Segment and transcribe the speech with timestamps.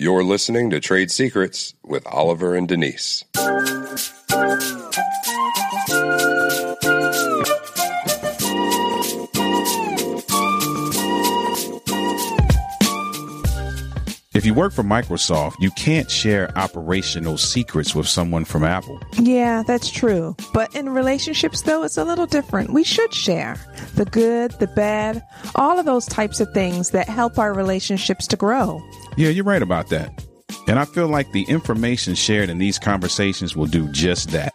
[0.00, 3.22] You're listening to Trade Secrets with Oliver and Denise.
[14.32, 18.98] If you work for Microsoft, you can't share operational secrets with someone from Apple.
[19.18, 20.34] Yeah, that's true.
[20.54, 22.72] But in relationships, though, it's a little different.
[22.72, 23.56] We should share
[23.96, 25.22] the good, the bad,
[25.56, 28.82] all of those types of things that help our relationships to grow.
[29.16, 30.24] Yeah, you're right about that.
[30.66, 34.54] And I feel like the information shared in these conversations will do just that.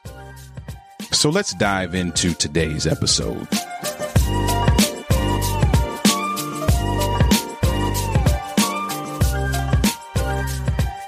[1.12, 3.48] So let's dive into today's episode.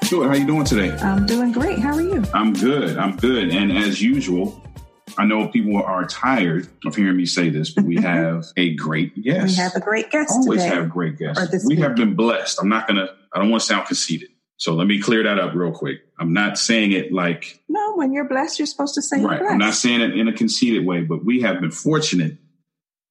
[0.09, 0.27] Good.
[0.27, 0.91] How you doing today?
[1.01, 1.79] I'm doing great.
[1.79, 2.23] How are you?
[2.33, 2.97] I'm good.
[2.97, 3.49] I'm good.
[3.49, 4.61] And as usual,
[5.17, 9.21] I know people are tired of hearing me say this, but we have a great
[9.23, 9.47] guest.
[9.47, 10.75] We have a great guest Always today.
[10.75, 11.65] have great guests.
[11.65, 11.79] We week.
[11.83, 12.59] have been blessed.
[12.61, 13.09] I'm not gonna.
[13.33, 14.29] I don't want to sound conceited.
[14.59, 15.99] So let me clear that up real quick.
[16.19, 19.41] I'm not saying it like No, when you're blessed, you're supposed to say right.
[19.41, 22.37] I'm not saying it in a conceited way, but we have been fortunate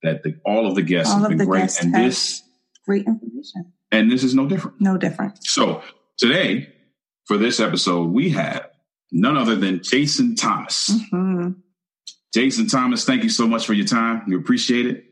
[0.02, 2.42] that the, all of the guests All have been great, and this
[2.84, 3.72] Great information.
[3.92, 4.80] and this is no different.
[4.80, 5.38] No different.
[5.44, 5.82] So
[6.18, 6.72] today,
[7.26, 8.68] for this episode, we have
[9.12, 10.90] none other than Jason Thomas.
[11.10, 11.50] hmm
[12.34, 14.22] Jason Thomas, thank you so much for your time.
[14.26, 15.04] We appreciate it.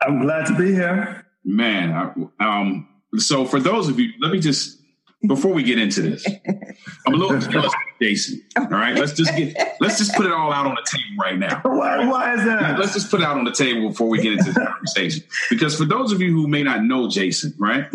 [0.00, 1.26] I'm glad to be here.
[1.44, 1.92] Man,
[2.40, 4.78] I, um, so for those of you, let me just
[5.26, 6.26] before we get into this,
[7.06, 8.42] I'm a little jealous Jason.
[8.58, 11.38] All right, let's just get let's just put it all out on the table right
[11.38, 11.60] now.
[11.64, 12.78] Why, why is that?
[12.78, 15.24] Let's just put it out on the table before we get into the conversation.
[15.50, 17.86] Because for those of you who may not know Jason, right?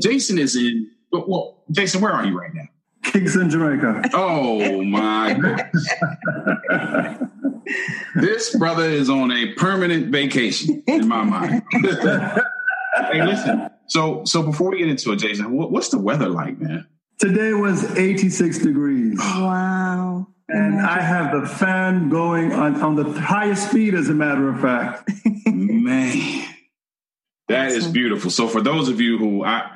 [0.00, 2.64] Jason is in well, Jason, where are you right now?
[3.04, 4.10] Kingston, Jamaica.
[4.14, 5.88] Oh my goodness.
[8.16, 11.62] this brother is on a permanent vacation in my mind.
[11.72, 13.70] hey, listen.
[13.86, 16.86] So, so before we get into it, Jason, what, what's the weather like, man?
[17.18, 20.26] Today was 86 degrees, oh, Wow.
[20.48, 24.60] and I have the fan going on, on the highest speed, as a matter of
[24.60, 25.08] fact.
[25.46, 26.44] Man,
[27.48, 27.92] that is Awesome.
[27.92, 28.30] beautiful.
[28.30, 29.70] So, for those of you who I,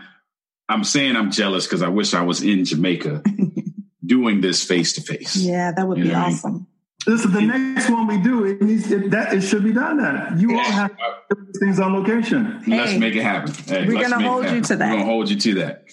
[0.68, 3.22] I'm saying I'm jealous because I wish I was in Jamaica
[4.06, 5.36] doing this face to face.
[5.36, 6.20] Yeah, that would You be awesome.
[6.20, 6.56] what I mean?
[6.56, 6.66] awesome.
[7.06, 9.96] Listen, the next one we do, it needs it, that it should be done.
[9.98, 12.62] That you all have to do things on location.
[12.66, 13.52] Let's make it happen.
[13.66, 14.90] Hey, we're gonna hold you to that.
[14.90, 15.84] We're gonna hold you to that.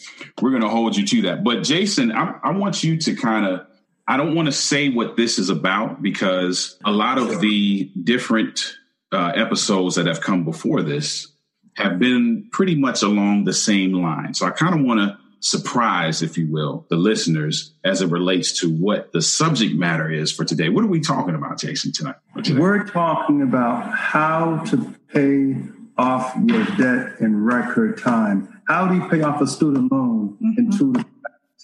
[0.41, 1.43] We're gonna hold you to that.
[1.43, 3.67] But Jason, I, I want you to kind of.
[4.07, 8.75] I don't want to say what this is about because a lot of the different
[9.11, 11.34] uh, episodes that have come before this
[11.75, 14.33] have been pretty much along the same line.
[14.33, 18.59] So I kind of want to surprise, if you will, the listeners as it relates
[18.61, 20.69] to what the subject matter is for today.
[20.69, 22.15] What are we talking about, Jason, tonight?
[22.43, 22.59] today?
[22.59, 25.55] We're talking about how to pay
[25.97, 28.61] off your debt in record time.
[28.67, 30.77] How do you pay off a student loan in mm-hmm.
[30.77, 30.93] two?
[30.93, 31.05] to-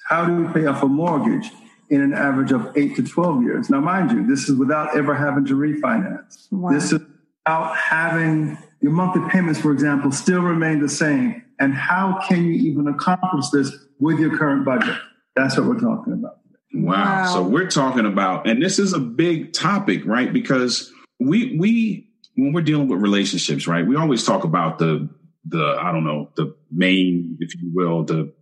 [0.08, 1.50] How do you pay off a mortgage
[1.90, 3.70] in an average of eight to twelve years?
[3.70, 6.52] Now, mind you, this is without ever having to refinance.
[6.52, 6.72] Wow.
[6.72, 11.44] This is without having your monthly payments, for example, still remain the same.
[11.60, 14.96] And how can you even accomplish this with your current budget?
[15.36, 16.38] That's what we're talking about.
[16.74, 16.94] Wow.
[16.94, 17.34] Wow.
[17.34, 20.32] So we're talking about, and this is a big topic, right?
[20.34, 23.86] Because we we when we're dealing with relationships, right?
[23.86, 25.10] We always talk about the
[25.46, 28.34] the I don't know the main, if you will, the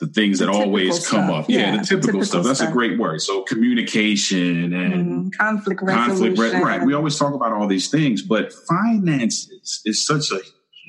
[0.00, 1.44] the things The that always come stuff.
[1.44, 1.50] up.
[1.50, 2.44] Yeah, Yeah, the the typical, typical stuff.
[2.44, 3.20] That's a great word.
[3.20, 4.94] So communication and
[5.32, 5.36] Mhm.
[5.36, 6.62] Conflict conflict, resolution.
[6.62, 6.86] right, right?
[6.86, 9.53] We always talk about all these things, but finances
[9.84, 10.40] is such a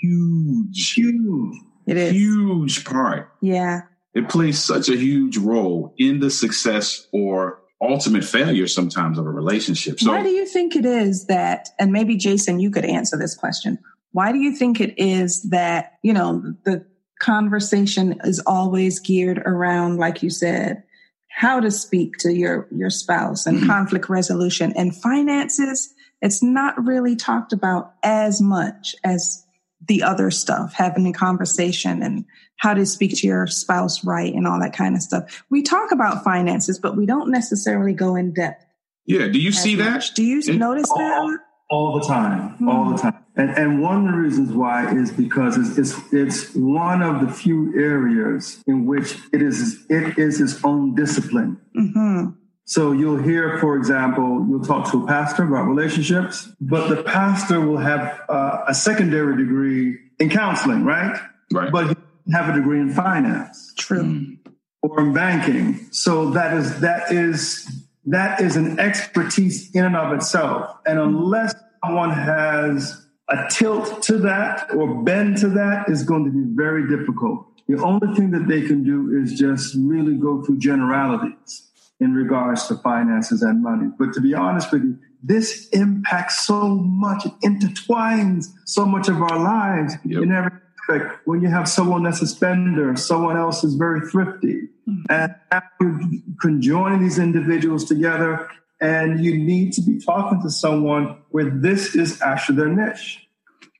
[0.01, 1.55] huge, huge,
[1.87, 2.11] It is.
[2.11, 3.81] huge part Yeah.
[4.13, 9.29] it plays such a huge role in the success or ultimate failure sometimes of a
[9.29, 9.99] relationship.
[9.99, 13.35] So Why do you think it is that, and maybe Jason, you could answer this
[13.35, 13.77] question.
[14.11, 16.85] Why do you think it is that, you know, the
[17.19, 20.83] conversation is always geared around, like you said,
[21.29, 23.67] how to speak to your, your spouse and Mhm.
[23.67, 25.93] conflict resolution and finances?
[26.25, 29.43] It's not really talked about as much as
[29.87, 32.25] the other stuff, having a conversation and
[32.57, 35.43] how to speak to your spouse right and all that kind of stuff.
[35.51, 38.65] We talk about finances, but we don't necessarily go in depth.
[39.05, 40.09] yeah, do you as see that?
[40.15, 40.55] Do you Yeah.
[40.57, 41.37] notice that?
[41.69, 43.17] all the time, all the time.
[43.35, 47.27] And, and one of the reasons why is because it's, it's it's one of the
[47.31, 51.59] few areas in which it is it is its own discipline.
[51.75, 52.29] hmm
[52.65, 57.61] So you'll hear, for example, you'll talk to a pastor about relationships, but the pastor
[57.61, 61.19] will have uh, a secondary degree in counseling, right?
[61.51, 61.71] Right.
[61.71, 64.03] But he have a degree in finance True.
[64.03, 64.37] Mm.
[64.81, 65.87] or in banking.
[65.91, 67.69] So that is that is
[68.07, 70.75] that is an expertise in and of itself.
[70.87, 71.53] And unless
[71.85, 76.87] someone has a tilt to that or bend to that, is going to be very
[76.87, 81.64] difficult The only thing that they can do is just really go through generalities
[81.99, 83.87] in regards to finances and money.
[83.97, 89.21] But to be honest with you, this impacts so much, it intertwines so much of
[89.21, 90.23] our lives yep.
[90.23, 90.51] in every
[90.89, 91.21] aspect.
[91.25, 95.03] When you have someone that's a spender, someone else is very thrifty, mm-hmm.
[95.09, 95.35] and
[95.81, 98.47] you conjoining these individuals together,
[98.81, 103.24] and you need to be talking to someone where this is actually their niche.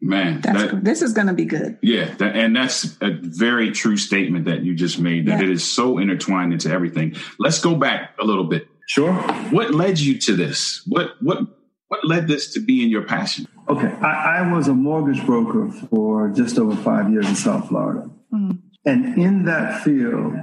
[0.05, 1.79] Man, that, this is going to be good.
[1.81, 5.25] Yeah, that, and that's a very true statement that you just made.
[5.25, 5.45] That yeah.
[5.45, 7.15] it is so intertwined into everything.
[7.39, 8.67] Let's go back a little bit.
[8.87, 9.13] Sure.
[9.49, 10.83] What led you to this?
[10.85, 11.39] What what
[11.87, 13.47] what led this to be in your passion?
[13.67, 18.07] Okay, I, I was a mortgage broker for just over five years in South Florida,
[18.31, 18.59] mm.
[18.85, 20.35] and in that field,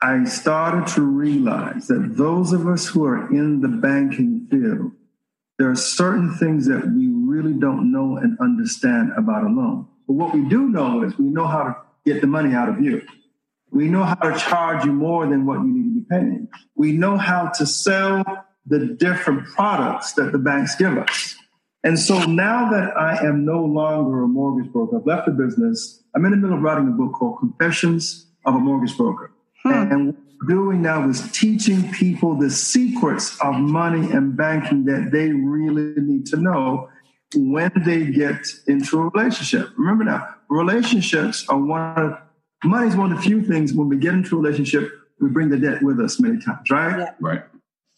[0.00, 4.92] I started to realize that those of us who are in the banking field,
[5.58, 9.86] there are certain things that we really don't know and understand about a loan.
[10.06, 12.80] But what we do know is we know how to get the money out of
[12.80, 13.02] you.
[13.70, 16.48] We know how to charge you more than what you need to be paying.
[16.76, 18.24] We know how to sell
[18.64, 21.36] the different products that the banks give us.
[21.84, 26.02] And so now that I am no longer a mortgage broker, I've left the business.
[26.14, 29.30] I'm in the middle of writing a book called Confessions of a Mortgage Broker.
[29.62, 29.72] Hmm.
[29.72, 35.10] And what we're doing now is teaching people the secrets of money and banking that
[35.12, 36.88] they really need to know
[37.34, 39.68] when they get into a relationship.
[39.76, 42.18] Remember now, relationships are one of
[42.64, 44.90] money is one of the few things when we get into a relationship,
[45.20, 46.98] we bring the debt with us many times, right?
[46.98, 47.14] Yeah.
[47.20, 47.42] Right.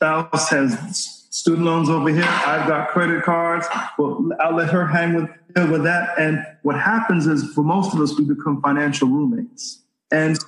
[0.01, 2.25] Spouse has student loans over here.
[2.25, 3.67] I've got credit cards.
[3.99, 5.31] Well, I'll let her hang with
[5.71, 6.19] with that.
[6.19, 9.83] And what happens is, for most of us, we become financial roommates.
[10.13, 10.39] And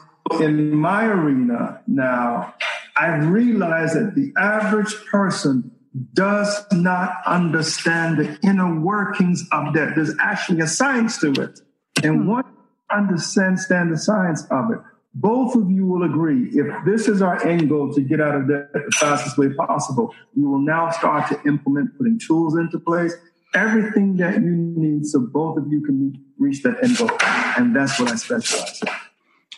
[0.41, 2.55] in my arena now,
[2.97, 5.73] I realize that the average person
[6.15, 9.95] does not understand the inner workings of debt.
[9.97, 11.61] There's actually a science to it.
[12.03, 12.29] And hmm.
[12.29, 13.59] once you understand
[13.93, 14.79] the science of it,
[15.13, 18.49] both of you will agree if this is our end goal to get out of
[18.49, 23.15] debt the fastest way possible, we will now start to implement putting tools into place,
[23.55, 27.11] everything that you need so both of you can reach that end goal.
[27.57, 28.89] And that's what I specialize in.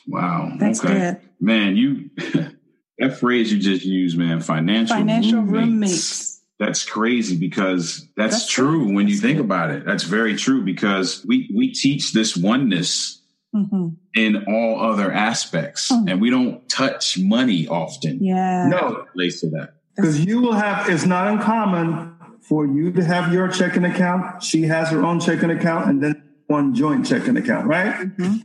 [0.07, 0.53] Wow.
[0.59, 0.95] That's okay.
[0.95, 1.21] good.
[1.39, 2.11] Man, you
[3.03, 5.53] that phrase you just used, man, financial, financial roommates.
[5.53, 6.41] roommates.
[6.59, 9.85] That's crazy because that's, that's true when you think about it.
[9.85, 13.21] That's very true because we we teach this oneness
[13.55, 13.89] mm-hmm.
[14.15, 16.09] in all other aspects, mm-hmm.
[16.09, 18.23] and we don't touch money often.
[18.23, 20.89] Yeah, no, relates to that because you will have.
[20.89, 24.43] It's not uncommon for you to have your checking account.
[24.43, 27.95] She has her own checking account, and then one joint checking account, right?
[27.95, 28.37] Mm-hmm.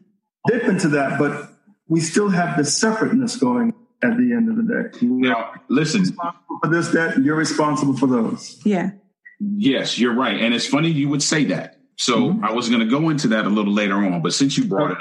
[0.47, 1.51] Dip into that, but
[1.87, 5.05] we still have the separateness going at the end of the day.
[5.05, 6.05] Now, listen.
[6.05, 8.59] for this debt, you're responsible for those.
[8.63, 8.91] Yeah.
[9.39, 10.39] Yes, you're right.
[10.39, 11.79] And it's funny you would say that.
[11.97, 12.45] So mm-hmm.
[12.45, 14.91] I was going to go into that a little later on, but since you brought
[14.91, 14.97] it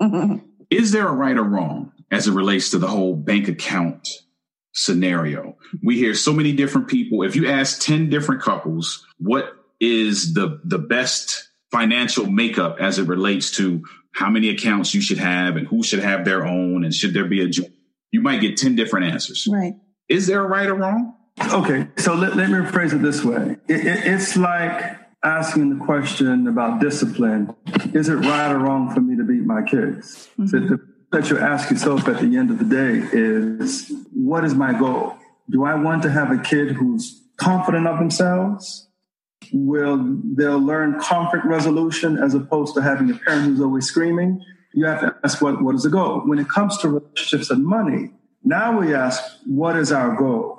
[0.00, 0.40] up,
[0.70, 4.08] is there a right or wrong as it relates to the whole bank account
[4.72, 5.56] scenario?
[5.82, 7.22] We hear so many different people.
[7.22, 13.08] If you ask 10 different couples, what is the, the best financial makeup as it
[13.08, 13.82] relates to
[14.14, 17.24] how many accounts you should have and who should have their own and should there
[17.24, 17.72] be a joint,
[18.10, 19.48] you might get 10 different answers.
[19.50, 19.74] Right.
[20.08, 21.14] Is there a right or wrong?
[21.52, 23.56] Okay, so let, let me rephrase it this way.
[23.66, 27.54] It, it, it's like asking the question about discipline
[27.94, 30.28] is it right or wrong for me to beat my kids?
[30.38, 30.46] Mm-hmm.
[30.46, 34.54] So the, that you ask yourself at the end of the day is what is
[34.54, 35.16] my goal?
[35.50, 38.88] Do I want to have a kid who's confident of themselves?
[39.52, 44.42] Will they'll learn conflict resolution as opposed to having a parent who's always screaming.
[44.74, 46.20] You have to ask what, what is the goal?
[46.24, 48.10] When it comes to relationships and money,
[48.42, 50.58] now we ask, what is our goal?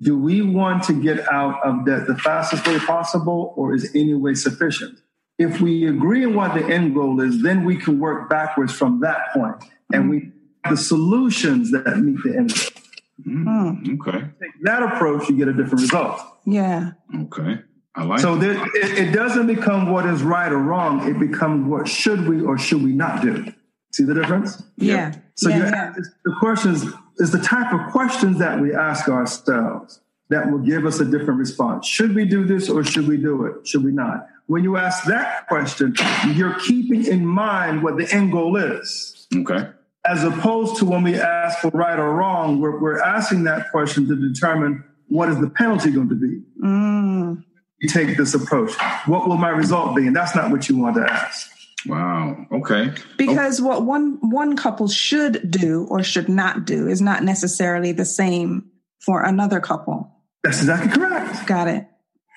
[0.00, 4.14] Do we want to get out of debt the fastest way possible or is any
[4.14, 4.98] way sufficient?
[5.38, 9.00] If we agree on what the end goal is, then we can work backwards from
[9.00, 10.30] that point and we
[10.68, 12.82] the solutions that meet the end goal.
[13.26, 14.18] Mm, okay.
[14.40, 16.20] Take that approach, you get a different result.
[16.44, 16.92] Yeah.
[17.14, 17.60] Okay.
[17.96, 21.08] I like so there, it, it, doesn't become what is right or wrong.
[21.08, 23.52] It becomes what should we or should we not do.
[23.92, 24.60] See the difference?
[24.76, 25.14] Yeah.
[25.36, 25.94] So yeah, yeah.
[26.24, 26.84] the questions
[27.18, 31.38] is the type of questions that we ask ourselves that will give us a different
[31.38, 31.86] response.
[31.86, 33.66] Should we do this or should we do it?
[33.66, 34.26] Should we not?
[34.46, 35.94] When you ask that question,
[36.34, 39.28] you're keeping in mind what the end goal is.
[39.34, 39.68] Okay.
[40.04, 44.08] As opposed to when we ask for right or wrong, we're, we're asking that question
[44.08, 46.42] to determine what is the penalty going to be.
[46.60, 47.44] Mm
[47.86, 48.74] take this approach?
[49.06, 50.06] What will my result be?
[50.06, 51.50] And that's not what you want to ask.
[51.86, 52.46] Wow.
[52.50, 52.92] Okay.
[53.18, 53.64] Because oh.
[53.64, 58.70] what one one couple should do or should not do is not necessarily the same
[59.00, 60.10] for another couple.
[60.42, 61.46] That's exactly correct.
[61.46, 61.86] Got it.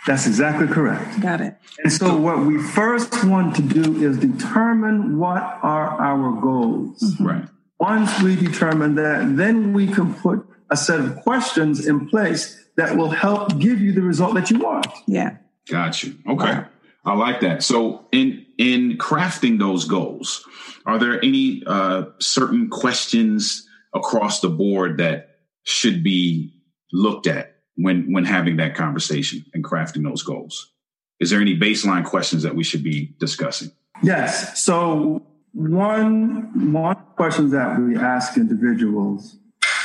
[0.06, 1.20] That's exactly correct.
[1.22, 1.56] Got it.
[1.84, 7.02] And so, what we first want to do is determine what are our goals.
[7.02, 7.26] Mm-hmm.
[7.26, 7.46] Right.
[7.80, 12.96] Once we determine that, then we can put a set of questions in place that
[12.96, 14.88] will help give you the result that you want.
[15.08, 15.38] Yeah.
[15.70, 16.16] Got you.
[16.28, 16.62] Okay.
[17.06, 17.64] I like that.
[17.64, 20.46] So in in crafting those goals,
[20.86, 26.54] are there any uh, certain questions across the board that should be
[26.94, 30.72] looked at when when having that conversation and crafting those goals?
[31.20, 33.72] Is there any baseline questions that we should be discussing?
[34.04, 34.62] Yes.
[34.62, 39.38] So one one question that we ask individuals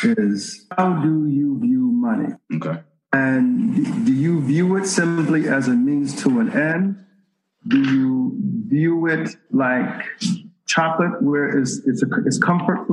[0.04, 2.34] is how do you view money?
[2.54, 2.80] Okay.
[3.12, 7.04] And do you view it simply as a means to an end?
[7.68, 8.36] Do you
[8.68, 10.04] view it like
[10.66, 12.86] chocolate, where it's, it's, a, it's comfort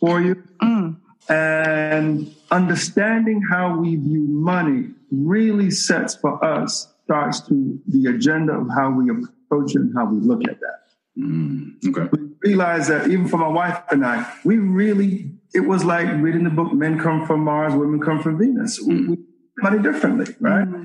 [0.00, 0.42] for you?
[0.62, 0.96] Mm.
[1.28, 8.68] And understanding how we view money really sets for us, starts to the agenda of
[8.76, 10.80] how we approach it and how we look at that.
[11.18, 12.08] Mm, okay.
[12.12, 16.44] We realize that even for my wife and I, we really, it was like reading
[16.44, 18.80] the book Men Come From Mars, Women Come From Venus.
[18.80, 19.18] We, we
[19.58, 20.66] money differently, right?
[20.66, 20.84] Mm-hmm.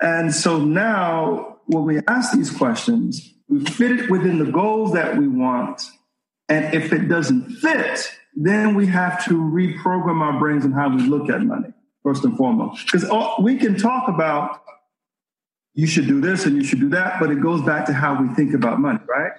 [0.00, 5.16] And so now when we ask these questions, we fit it within the goals that
[5.16, 5.82] we want.
[6.48, 11.02] And if it doesn't fit, then we have to reprogram our brains and how we
[11.02, 11.72] look at money,
[12.02, 12.86] first and foremost.
[12.86, 13.10] Because
[13.40, 14.62] we can talk about
[15.74, 18.20] you should do this and you should do that, but it goes back to how
[18.20, 19.32] we think about money, right?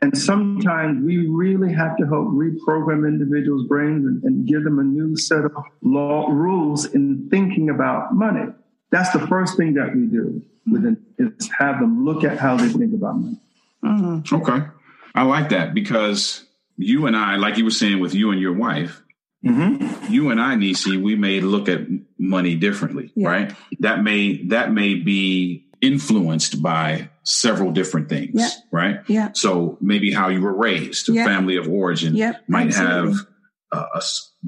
[0.00, 4.82] And sometimes we really have to help reprogram individuals' brains and, and, give them a
[4.82, 8.50] new set of law rules in thinking about money.
[8.90, 12.68] That's the first thing that we do within is have them look at how they
[12.68, 13.36] think about money.
[13.84, 14.34] Mm-hmm.
[14.36, 14.66] Okay.
[15.14, 16.44] I like that because
[16.76, 19.02] you and I, like you were saying with you and your wife,
[19.44, 20.12] mm-hmm.
[20.12, 21.80] you and I, Nisi, we may look at
[22.18, 23.28] money differently, yeah.
[23.28, 23.54] right?
[23.80, 28.48] That may that may be influenced by several different things, yeah.
[28.70, 28.96] right?
[29.08, 29.30] Yeah.
[29.34, 31.24] So maybe how you were raised, yeah.
[31.24, 33.12] family of origin, yep, might absolutely.
[33.12, 33.26] have
[33.72, 34.02] uh, a,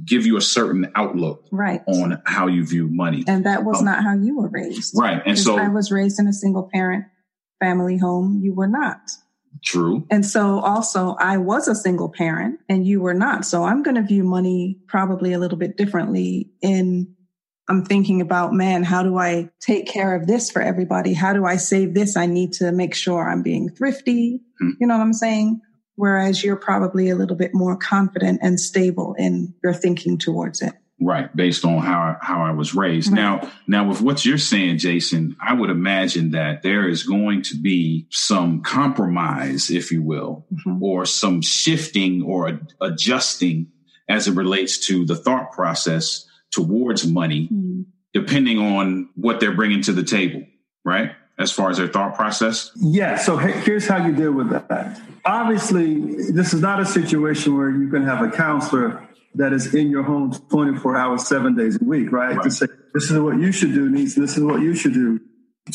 [0.04, 3.24] give you a certain outlook, right, on how you view money.
[3.26, 5.22] And that was um, not how you were raised, right?
[5.24, 7.04] And so I was raised in a single parent
[7.60, 8.40] family home.
[8.42, 8.98] You were not.
[9.62, 10.06] True.
[10.10, 13.44] And so also I was a single parent and you were not.
[13.44, 17.13] So I'm going to view money probably a little bit differently in
[17.68, 21.14] I'm thinking about, man, how do I take care of this for everybody?
[21.14, 22.16] How do I save this?
[22.16, 24.40] I need to make sure I'm being thrifty.
[24.60, 24.70] Hmm.
[24.80, 25.60] You know what I'm saying?
[25.96, 30.74] Whereas you're probably a little bit more confident and stable in your thinking towards it.
[31.00, 33.10] Right, based on how how I was raised.
[33.10, 33.16] Right.
[33.16, 37.56] Now, now with what you're saying, Jason, I would imagine that there is going to
[37.56, 40.80] be some compromise, if you will, Mhm.
[40.80, 43.68] or some shifting or adjusting
[44.08, 47.84] as it relates to the thought process towards money, Mm.
[48.12, 50.42] depending on what they're bringing to the table,
[50.84, 51.10] right?
[51.38, 52.70] As far as their thought process.
[52.76, 53.16] Yeah.
[53.18, 55.00] So he- here's how you deal with that.
[55.24, 56.00] Obviously,
[56.32, 59.02] this is not a situation where you can have a counselor
[59.34, 62.36] that is in your home 24 hours, seven days a week, right?
[62.36, 62.44] Right.
[62.44, 65.18] To say, this is what you should do, niece, this is what you should do.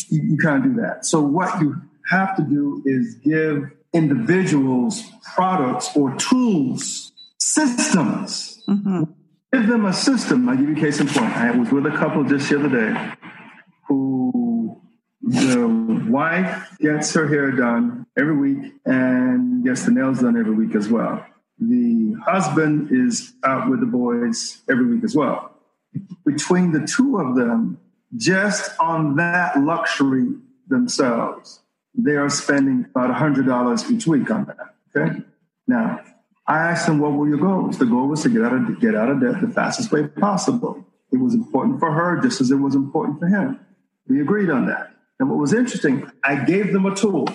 [0.09, 1.05] You, you can't do that.
[1.05, 1.75] So what you
[2.09, 5.03] have to do is give individuals
[5.35, 8.63] products or tools, systems.
[8.69, 9.09] Mhm.
[9.51, 10.47] Give them a system.
[10.47, 11.35] I'll give you case in point.
[11.35, 13.13] I was with a couple just the other day
[13.87, 14.79] who
[15.21, 15.67] the
[16.07, 20.89] wife gets her hair done every week and gets the nails done every week as
[20.89, 21.25] well.
[21.59, 25.51] The husband is out with the boys every week as well.
[26.25, 27.79] Between the two of them,
[28.15, 30.27] just on that luxury
[30.67, 31.61] themselves,
[31.95, 34.75] they are spending about $100 each week on that.
[34.95, 35.21] Okay.
[35.67, 36.01] Now,
[36.49, 37.77] I asked them, what were your goals?
[37.77, 40.83] The goal was to get out of, get out of debt the fastest way possible.
[41.11, 43.59] It was important for her just as it was important for him.
[44.07, 44.91] We agreed on that.
[45.19, 47.27] And what was interesting, I gave them a tool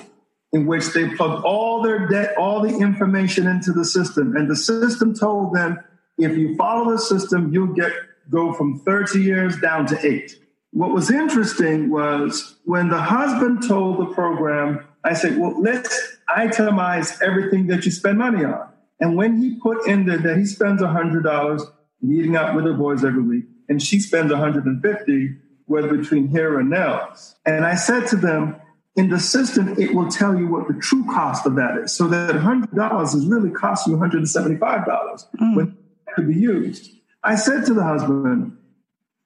[0.52, 4.36] in which they plugged all their debt, all the information into the system.
[4.36, 5.78] And the system told them,
[6.18, 7.92] if you follow the system, you'll get
[8.30, 10.40] go from 30 years down to eight.
[10.72, 17.22] What was interesting was when the husband told the program, I said, well, let's itemize
[17.22, 18.73] everything that you spend money on.
[19.00, 23.04] And when he put in there that he spends $100 meeting out with the boys
[23.04, 25.36] every week, and she spends 150
[25.66, 27.36] whether between hair and nails.
[27.46, 28.56] And I said to them,
[28.96, 31.92] in the system, it will tell you what the true cost of that is.
[31.92, 35.56] So that $100 is really costing you $175 mm.
[35.56, 36.92] when it could be used.
[37.24, 38.56] I said to the husband,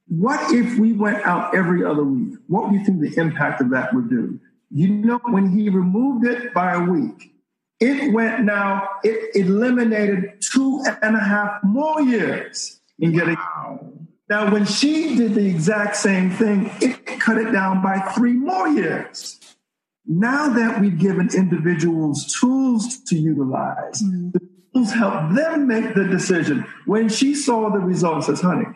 [0.06, 2.38] what if we went out every other week?
[2.46, 4.40] What do you think the impact of that would do?
[4.70, 7.34] You know, when he removed it by a week,
[7.80, 13.92] it went now, it eliminated two and a half more years in getting Wow.
[14.28, 18.68] Now, when she did the exact same thing, it cut it down by three more
[18.68, 19.40] years.
[20.06, 24.30] Now that we've given individuals tools to utilize, mm-hmm.
[24.32, 24.40] the
[24.74, 26.66] tools help them make the decision.
[26.84, 28.66] When she saw the results, says, honey,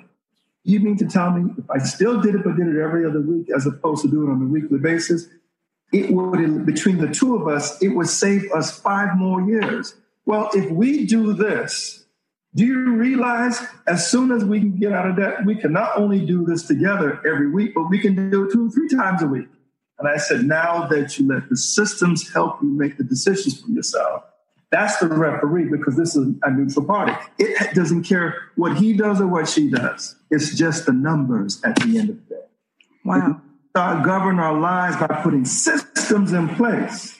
[0.64, 3.20] you mean to tell me if I still did it, but did it every other
[3.20, 5.26] week as opposed to doing it on a weekly basis,
[5.92, 9.94] it would, between the two of us, it would save us five more years.
[10.24, 12.04] Well, if we do this,
[12.54, 15.96] do you realize as soon as we can get out of debt, we can not
[15.96, 19.22] only do this together every week, but we can do it two or three times
[19.22, 19.48] a week.
[19.98, 23.70] And I said, now that you let the systems help you make the decisions for
[23.70, 24.24] yourself,
[24.70, 27.12] that's the referee because this is a neutral party.
[27.38, 30.16] It doesn't care what he does or what she does.
[30.30, 32.40] It's just the numbers at the end of the day.
[33.04, 33.42] Wow.
[33.72, 37.18] Start govern our lives by putting systems in place.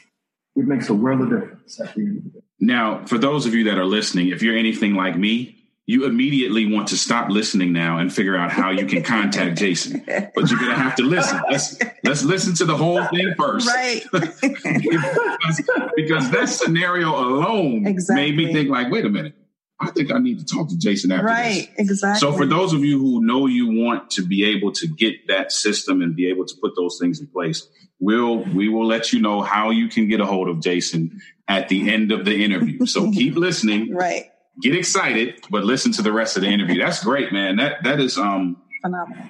[0.55, 2.41] It makes a world of difference at the end of the day.
[2.61, 5.57] Now, for those of you that are listening, if you're anything like me,
[5.87, 10.05] you immediately want to stop listening now and figure out how you can contact Jason.
[10.07, 11.41] But you're gonna have to listen.
[11.51, 13.67] Let's let's listen to the whole thing first.
[13.67, 14.05] Right.
[14.13, 15.63] because,
[15.97, 18.31] because, that scenario alone exactly.
[18.31, 19.35] made me think like, wait a minute.
[19.83, 21.91] I think I need to talk to Jason after right, this.
[21.91, 22.21] exactly.
[22.21, 25.53] So for those of you who know you want to be able to get that
[25.53, 27.69] system and be able to put those things in place,
[28.01, 31.69] we'll we will let you know how you can get a hold of Jason at
[31.69, 32.87] the end of the interview.
[32.87, 33.95] So keep listening.
[33.95, 36.81] Right get excited, but listen to the rest of the interview.
[36.81, 37.57] That's great, man.
[37.57, 39.25] That that is um phenomenal.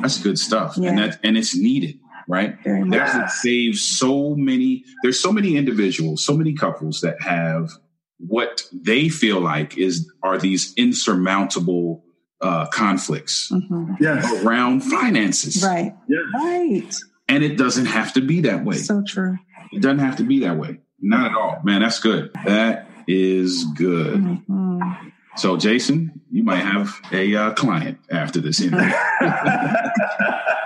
[0.00, 0.90] That's good stuff, yeah.
[0.90, 2.56] and that and it's needed, right?
[2.64, 4.84] That saves so many.
[5.02, 7.70] There's so many individuals, so many couples that have
[8.18, 12.04] what they feel like is are these insurmountable
[12.40, 13.94] uh, conflicts mm-hmm.
[14.00, 14.44] yes.
[14.44, 15.94] around finances, right?
[16.08, 16.18] Yeah.
[16.34, 16.94] Right.
[17.28, 18.76] And it doesn't have to be that way.
[18.76, 19.38] So true.
[19.72, 20.80] It doesn't have to be that way.
[21.00, 21.80] Not at all, man.
[21.80, 22.30] That's good.
[22.44, 24.20] That is good.
[24.20, 25.08] Mm-hmm.
[25.36, 28.86] So, Jason, you might have a uh, client after this interview.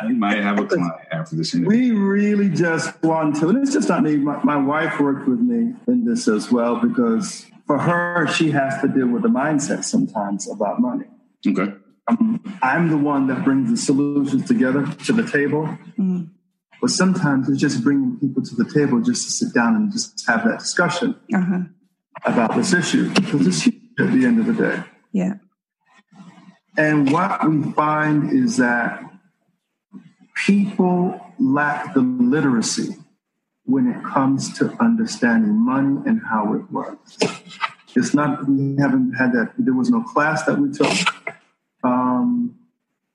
[0.07, 1.79] you might have a client after this interview.
[1.79, 4.17] We really just want to, and it's just not me.
[4.17, 8.81] My, my wife worked with me in this as well because for her, she has
[8.83, 11.07] to deal with the mindset sometimes about money.
[11.47, 11.73] Okay.
[12.09, 15.79] Um, I'm the one that brings the solutions together to the table.
[15.99, 16.31] Mm.
[16.81, 20.25] But sometimes it's just bringing people to the table just to sit down and just
[20.27, 21.19] have that discussion.
[21.35, 21.61] Uh-huh
[22.25, 24.83] about this issue because it's huge at the end of the day.
[25.13, 25.35] Yeah.
[26.77, 29.03] And what we find is that
[30.47, 32.97] people lack the literacy
[33.65, 37.19] when it comes to understanding money and how it works.
[37.95, 40.89] It's not, we haven't had that, there was no class that we took.
[41.83, 42.55] Um,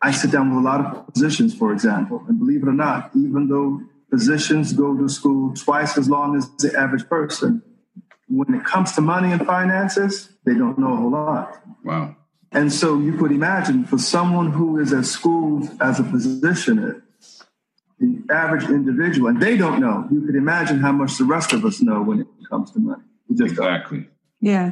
[0.02, 3.12] I sit down with a lot of physicians, for example, and believe it or not,
[3.16, 7.64] even though physicians go to school twice as long as the average person,
[8.36, 11.62] when it comes to money and finances, they don't know a whole lot.
[11.84, 12.16] Wow.
[12.52, 17.44] And so you could imagine for someone who is as schooled as a physician is,
[18.00, 21.64] the average individual, and they don't know, you could imagine how much the rest of
[21.64, 23.04] us know when it comes to money.
[23.30, 24.00] exactly.
[24.00, 24.10] Don't.
[24.42, 24.72] Yeah.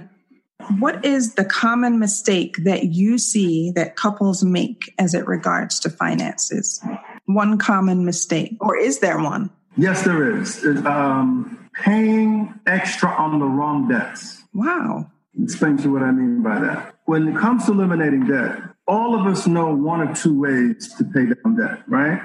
[0.79, 5.89] What is the common mistake that you see that couples make as it regards to
[5.89, 6.83] finances?
[7.25, 9.49] One common mistake, or is there one?
[9.77, 10.63] Yes, there is.
[10.85, 14.43] Um, paying extra on the wrong debts.
[14.53, 15.09] Wow.
[15.41, 16.95] Explain to you what I mean by that.
[17.05, 21.03] When it comes to eliminating debt, all of us know one or two ways to
[21.05, 22.21] pay down debt, right?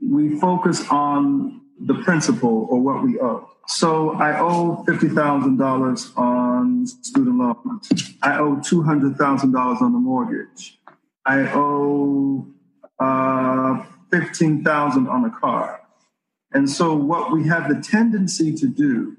[0.00, 3.50] We focus on the principal or what we owe.
[3.68, 8.14] So I owe $50,000 on student loans.
[8.22, 10.78] I owe $200,000 on the mortgage.
[11.24, 12.46] I owe
[13.00, 15.80] uh, 15000 on a car.
[16.56, 19.18] And so, what we have the tendency to do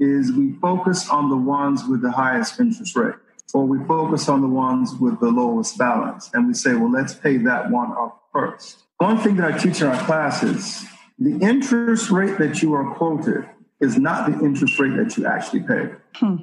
[0.00, 3.14] is we focus on the ones with the highest interest rate,
[3.54, 7.14] or we focus on the ones with the lowest balance, and we say, well, let's
[7.14, 8.82] pay that one off first.
[8.98, 10.84] One thing that I teach in our classes
[11.20, 13.48] the interest rate that you are quoted
[13.80, 15.88] is not the interest rate that you actually pay.
[16.16, 16.36] Hmm.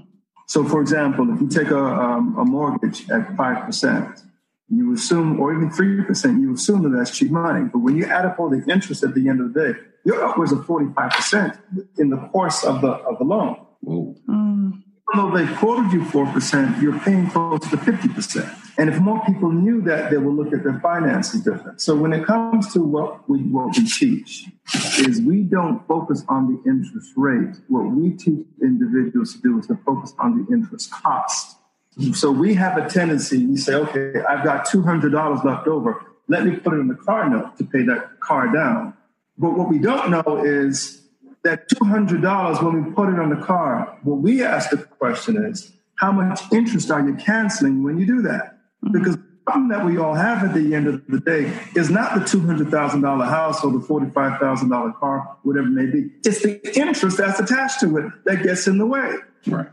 [0.48, 4.24] So, for example, if you take a, um, a mortgage at 5%,
[4.70, 7.70] you assume, or even 3%, you assume that that's cheap money.
[7.72, 10.24] But when you add up all the interest at the end of the day, you're
[10.24, 11.60] upwards of 45%
[11.98, 13.66] in the course of the, of the loan.
[13.84, 14.84] Mm.
[15.12, 18.70] Even though they quoted you 4%, you're paying close to 50%.
[18.78, 21.82] And if more people knew that, they would look at their finances different.
[21.82, 24.46] So when it comes to what we, what we teach,
[25.00, 27.56] is we don't focus on the interest rate.
[27.68, 31.58] What we teach individuals to do is to focus on the interest cost.
[32.14, 36.06] So we have a tendency, we say, okay, I've got $200 left over.
[36.28, 38.94] Let me put it in the car note to pay that car down.
[39.38, 41.02] But what we don't know is
[41.44, 45.72] that $200, when we put it on the car, what we ask the question is,
[45.96, 48.60] how much interest are you canceling when you do that?
[48.84, 48.92] Mm-hmm.
[48.92, 49.18] Because
[49.50, 53.30] problem that we all have at the end of the day is not the $200,000
[53.30, 56.12] house or the $45,000 car, whatever it may be.
[56.24, 59.16] It's the interest that's attached to it that gets in the way.
[59.48, 59.68] Right.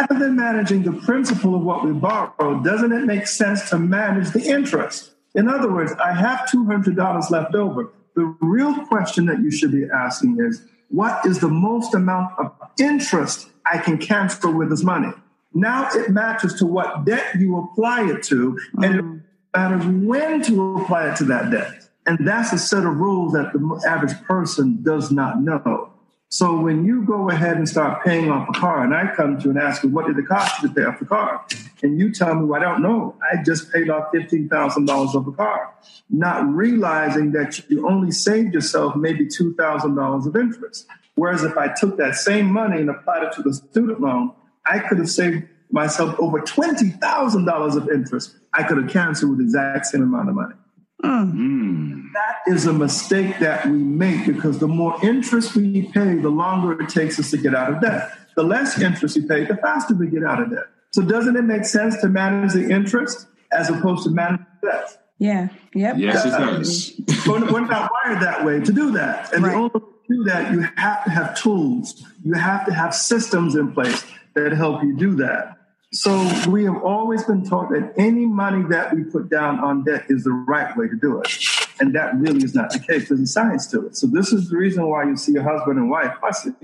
[0.00, 4.30] Rather than managing the principal of what we borrow, doesn't it make sense to manage
[4.30, 5.12] the interest?
[5.34, 7.92] In other words, I have $200 left over.
[8.14, 12.52] The real question that you should be asking is, what is the most amount of
[12.78, 15.12] interest I can cancel with this money?
[15.52, 19.18] Now it matters to what debt you apply it to, and it mm-hmm.
[19.56, 21.88] matters when to apply it to that debt.
[22.06, 25.93] And that's a set of rules that the average person does not know.
[26.30, 29.44] So when you go ahead and start paying off a car, and I come to
[29.44, 31.46] you and ask you, what did it cost you to pay off the car?
[31.82, 33.16] And you tell me, well, I don't know.
[33.22, 35.74] I just paid off $15,000 of a car,
[36.10, 40.86] not realizing that you only saved yourself maybe $2,000 of interest.
[41.14, 44.32] Whereas if I took that same money and applied it to the student loan,
[44.66, 48.36] I could have saved myself over $20,000 of interest.
[48.52, 50.54] I could have canceled with the exact same amount of money.
[51.02, 52.02] Mm.
[52.14, 56.80] That is a mistake that we make because the more interest we pay, the longer
[56.80, 58.10] it takes us to get out of debt.
[58.36, 60.64] The less interest we pay, the faster we get out of debt.
[60.92, 64.98] So doesn't it make sense to manage the interest as opposed to manage debt?
[65.18, 65.48] Yeah.
[65.74, 65.96] Yep.
[65.98, 67.00] Yes, it does.
[67.26, 69.32] we're, we're not wired that way to do that.
[69.32, 69.50] And Right.
[69.50, 72.04] the only way to do that, you have to have tools.
[72.24, 74.04] You have to have systems in place
[74.34, 75.56] that help you do that.
[75.94, 80.06] So we have always been taught that any money that we put down on debt
[80.08, 81.32] is the right way to do it.
[81.78, 83.08] And that really is not the case.
[83.08, 83.96] There's a science to it.
[83.96, 86.56] So this is the reason why you see a husband and wife fussing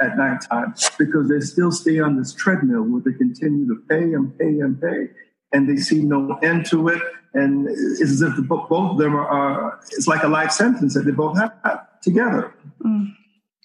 [0.00, 4.38] at nighttime because they still stay on this treadmill where they continue to pay and
[4.38, 5.08] pay and pay
[5.52, 7.02] and they see no end to it.
[7.34, 10.94] And it's as if the, both of them are, are, it's like a life sentence
[10.94, 12.54] that they both have together.
[12.82, 13.12] Mm.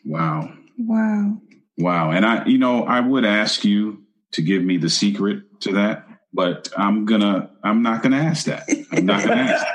[0.05, 0.51] Wow.
[0.77, 1.37] Wow.
[1.77, 2.11] Wow.
[2.11, 4.02] And I, you know, I would ask you
[4.33, 8.63] to give me the secret to that, but I'm gonna, I'm not gonna ask that.
[8.91, 9.65] I'm not gonna ask.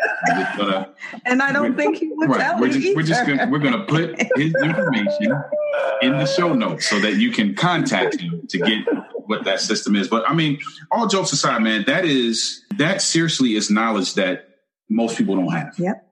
[0.57, 0.95] Gonna,
[1.25, 2.41] And I don't think he would right.
[2.41, 5.33] tell We're you just, we're just gonna, we're gonna put his information
[6.03, 8.85] in the show notes so that you can contact him to get
[9.27, 10.09] what that system is.
[10.09, 10.59] But I mean,
[10.91, 14.49] all jokes aside, man, that is, that seriously is knowledge that
[14.89, 15.79] most people don't have.
[15.79, 16.08] Yep.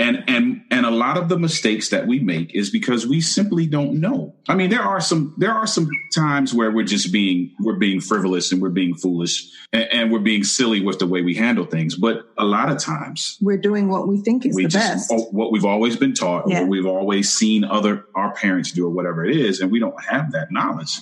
[0.00, 3.66] And and and a lot of the mistakes that we make is because we simply
[3.66, 7.52] don't know i mean there are some there are some times where we're just being
[7.60, 11.22] we're being frivolous and we're being foolish and, and we're being silly with the way
[11.22, 14.64] we handle things but a lot of times We're doing what we think is we
[14.64, 15.32] the just best.
[15.32, 16.60] what we've always been taught Yeah.
[16.60, 20.00] what we've always seen other our parents do or whatever it is and we don't
[20.04, 20.98] have that knowledge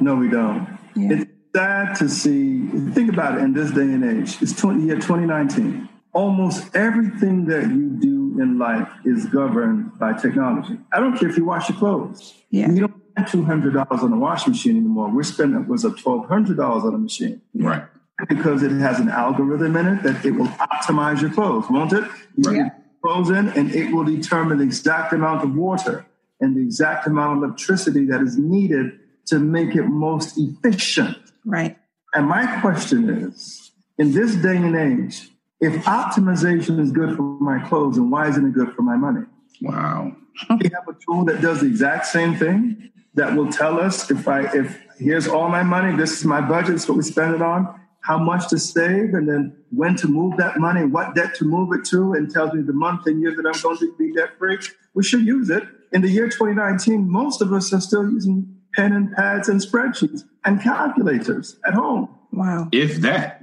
[0.00, 0.66] No, we don't.
[0.94, 1.12] Yeah.
[1.12, 2.66] It's sad to see.
[2.96, 4.30] Think about it in this day and age.
[4.40, 5.86] It's 20, year 2019.
[6.14, 10.78] Almost everything that you do in life is governed by technology.
[10.92, 12.34] I don't care if you wash your clothes.
[12.50, 12.68] Yeah.
[12.70, 15.10] We don't spend two hundred dollars on a washing machine anymore.
[15.10, 17.84] We're spending was a twelve hundred dollars on a machine right
[18.28, 22.04] because it has an algorithm in it that it will optimize your clothes, won't it?
[22.36, 22.68] You Yeah.
[22.70, 26.06] put clothes in, and it will determine the exact amount of water
[26.40, 31.18] and the exact amount of electricity that is needed to make it most efficient.
[31.44, 31.76] Right.
[32.14, 35.28] And my question is, in this day and age,
[35.60, 39.24] if optimization is good for my clothes, then why isn't it good for my money?
[39.62, 40.14] wow
[40.50, 44.28] We have a tool that does the exact same thing that will tell us if
[44.28, 47.34] I if here's all my money, this is my budget, this is what we spend
[47.34, 51.34] it on, how much to save, and then when to move that money, what debt
[51.36, 53.94] to move it to, and tells me the month and year that I'm going to
[53.98, 54.58] be debt free.
[54.94, 55.64] We should use it.
[55.92, 60.24] In the year 2019, most of us are still using pen and pads and spreadsheets
[60.44, 62.08] and calculators at home.
[62.32, 62.68] Wow.
[62.70, 63.40] if that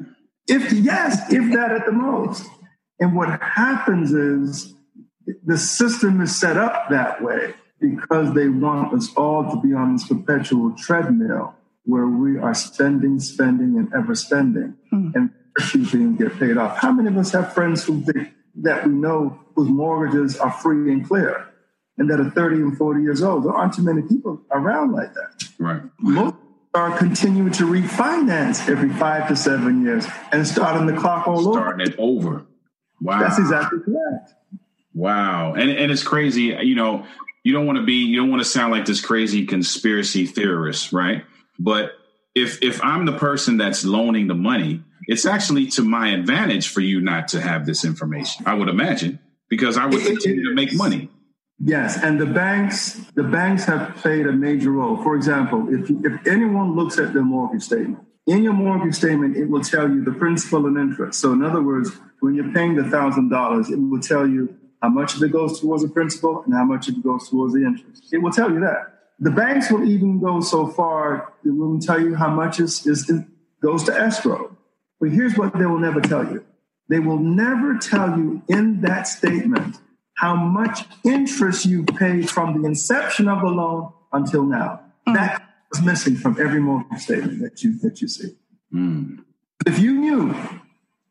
[0.48, 2.46] If yes, if that at the most.
[3.00, 4.74] And what happens is
[5.46, 9.94] the system is set up that way because they want us all to be on
[9.94, 15.10] this perpetual treadmill where we are spending, spending, and ever spending, hmm.
[15.16, 15.32] and
[15.92, 16.78] being get paid off.
[16.78, 18.30] How many of us have friends who think
[18.62, 21.46] that we know whose mortgages are free and clear,
[21.98, 23.44] and that are 30 and 40 years old?
[23.44, 26.36] There aren't too many people around like that right most
[26.74, 31.60] are continuing to refinance every five to seven years and starting the clock all over.
[31.60, 32.46] starting it over
[33.00, 34.34] wow That's exactly correct.
[34.94, 35.54] Wow.
[35.54, 37.06] And and it's crazy, you know,
[37.44, 40.94] you don't want to be you don't want to sound like this crazy conspiracy theorist,
[40.94, 41.26] right?
[41.60, 41.94] But
[42.36, 46.80] if if I'm the person that's loaning the money, it's actually to my advantage for
[46.80, 48.46] you not to have this information.
[48.48, 51.10] I would imagine because I would continue to make money.
[51.60, 55.02] Yes, and the banks the banks have played a major role.
[55.02, 59.46] For example, if if anyone looks at their mortgage statement, in your mortgage statement, it
[59.46, 61.20] will tell you the principal and interest.
[61.20, 64.90] So, in other words, when you're paying the thousand dollars, it will tell you how
[64.90, 67.64] much of it goes towards the principal and how much of it goes towards the
[67.64, 68.14] interest.
[68.14, 68.90] It will tell you that.
[69.20, 73.10] The banks will even go so far; it will tell you how much is, is
[73.62, 74.58] goes to escrow.
[75.00, 76.44] But here's what they will never tell you
[76.90, 79.78] they will never tell you in that statement
[80.16, 84.82] how much interest you paid from the inception of the loan until now.
[85.08, 85.16] Mm.
[85.16, 88.36] That is missing from every mortgage statement that you that you see.
[88.74, 89.24] Mm.
[89.66, 90.36] If you knew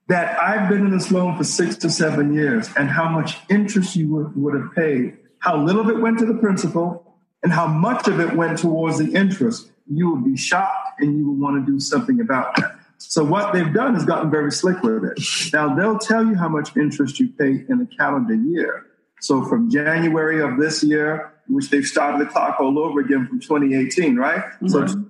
[0.09, 3.97] that I've been in this loan for six to seven years and how much interest
[3.97, 7.67] you would, would have paid, how little of it went to the principal, and how
[7.67, 11.65] much of it went towards the interest, you would be shocked and you would want
[11.65, 12.79] to do something about that.
[12.99, 15.19] So what they've done is gotten very slick with it.
[15.53, 18.87] Now they'll tell you how much interest you pay in a calendar year.
[19.23, 23.39] So from January of this year, which they've started the clock all over again from
[23.39, 24.43] 2018, right?
[24.61, 24.67] Mm-hmm.
[24.69, 25.05] So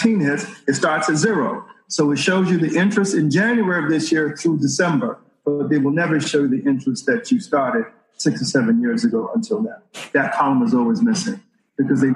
[0.00, 1.66] 18 hits, it starts at zero.
[1.88, 5.76] So it shows you the interest in January of this year through December, but they
[5.76, 9.62] will never show you the interest that you started six or seven years ago until
[9.62, 9.82] now.
[10.14, 11.40] That column is always missing
[11.76, 12.10] because they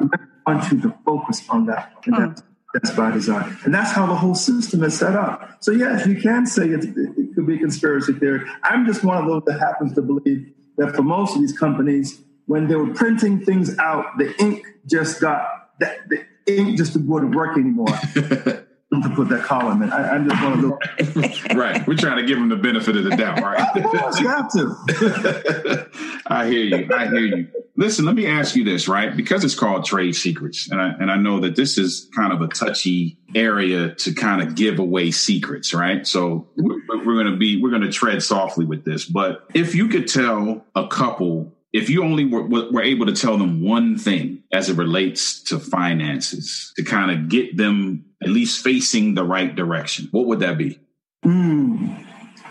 [0.47, 1.93] want you to focus on that.
[2.07, 3.59] And that's, that's by design.
[3.65, 5.59] And that's how the whole system is set up.
[5.61, 8.49] So, yes, you can say it, it could be conspiracy theory.
[8.63, 12.21] I'm just one of those that happens to believe that for most of these companies,
[12.47, 17.35] when they were printing things out, the ink just got that the ink just wouldn't
[17.35, 17.99] work anymore.
[19.01, 19.91] to put that column in.
[19.91, 21.55] I, am just one of those.
[21.55, 21.87] right.
[21.87, 23.75] We're trying to give them the benefit of the doubt, right?
[24.21, 25.89] you have to.
[26.27, 26.89] I hear you.
[26.95, 27.49] I hear you.
[27.77, 29.17] Listen, let me ask you this, right?
[29.17, 32.43] Because it's called trade secrets, and I and I know that this is kind of
[32.43, 36.07] a touchy area to kind of give away secrets, right?
[36.07, 39.07] So we're, we're going to be we're going to tread softly with this.
[39.07, 43.39] But if you could tell a couple if you only were, were, able to tell
[43.39, 48.63] them one thing as it relates to finances to kind of get them at least
[48.63, 50.79] facing the right direction, what would that be?
[51.25, 52.07] Mm,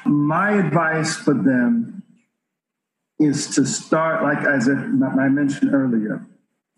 [0.05, 2.03] my advice for them
[3.19, 6.25] is to start, like as I mentioned earlier,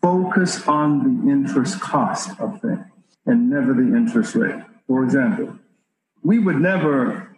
[0.02, 2.86] focus on the interest cost of things
[3.26, 4.62] and never the interest rate.
[4.88, 5.58] For example,
[6.22, 7.36] we would never,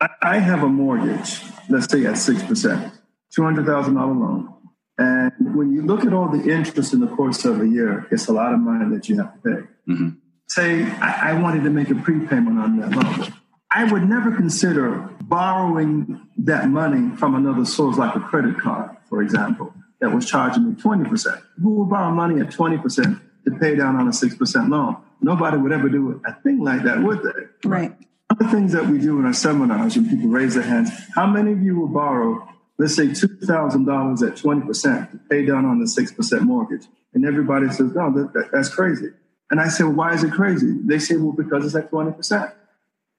[0.00, 2.92] I, I have a mortgage, let's say at 6%.
[3.36, 4.54] $200,000 loan.
[4.96, 8.26] And when you look at all the interest in the course of a year, it's
[8.26, 9.92] a lot of money that you have to pay.
[9.92, 10.08] Mm-hmm.
[10.50, 13.34] Say, I, I wanted to make a prepayment on that loan.
[13.70, 19.22] I would never consider borrowing that money from another source, like a credit card, for
[19.22, 21.42] example, that was charging me 20%.
[21.62, 24.96] Who would borrow money at 20% to pay down on a 6% loan?
[25.20, 27.68] Nobody would ever do a thing like that, would they?
[27.68, 27.94] Right.
[28.30, 31.52] Other things that we do in our seminars when people raise their hands, how many
[31.52, 36.40] of you will borrow let's say $2,000 at 20% to pay down on the 6%
[36.42, 36.86] mortgage.
[37.12, 39.08] And everybody says, no, that, that, that's crazy.
[39.50, 40.76] And I said, well, why is it crazy?
[40.84, 42.52] They say, well, because it's at 20%.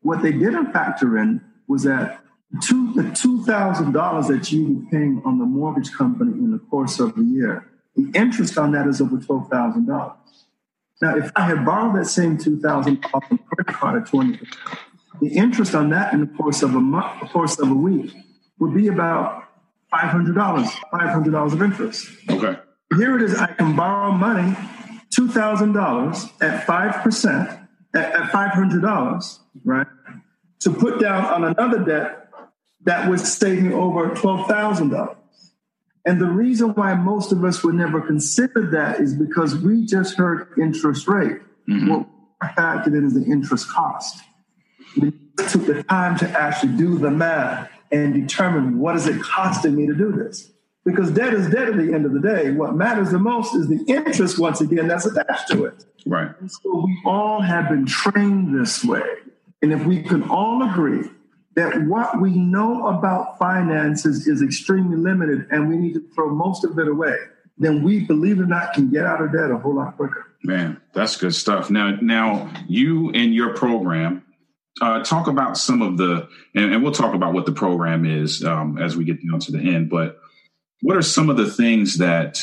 [0.02, 2.22] What they didn't factor in was that
[2.62, 7.16] two, the $2,000 that you were paying on the mortgage company in the course of
[7.16, 10.16] the year, the interest on that is over $12,000.
[11.02, 14.46] Now, if I had borrowed that same $2,000 on credit card at 20%,
[15.22, 18.14] the interest on that in the course of a month, the course of a week
[18.60, 19.46] would be about
[19.94, 22.10] $500, $500 of interest.
[22.30, 22.58] Okay.
[22.98, 23.38] Here it is.
[23.38, 24.56] I can borrow money,
[25.20, 29.88] $2,000 at 5%, at, at $500, right?
[30.62, 32.30] To put down on another debt
[32.86, 35.16] that was saving over $12,000.
[36.06, 40.18] And the reason why most of us would never consider that is because we just
[40.18, 41.40] heard interest rate.
[41.70, 41.90] Mm-hmm.
[41.90, 42.08] What
[42.56, 44.22] factored in is the interest cost.
[45.00, 49.76] We took the time to actually do the math and determine what is it costing
[49.76, 50.52] me to do this.
[50.90, 52.52] Because debt is debt at the end of the day.
[52.52, 55.86] What matters the most is the interest, once again, that's attached to it.
[56.06, 56.32] Right.
[56.40, 59.04] And so we all have been trained this way.
[59.62, 61.10] And if we can all agree
[61.56, 66.64] that what we know about finances is extremely limited and we need to throw most
[66.64, 67.16] of it away,
[67.58, 70.26] then we, believe it or not, can get out of debt a whole lot quicker.
[70.44, 71.70] Man, that's good stuff.
[71.70, 74.24] Now, now you and your program,
[74.82, 78.46] uh, talk about some of the, and, and, we'll talk about what the program is
[78.46, 79.90] um, as we get down to the end.
[79.90, 80.20] But
[80.82, 82.40] what are some of the things that